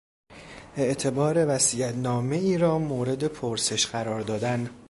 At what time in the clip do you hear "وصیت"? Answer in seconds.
1.55-1.95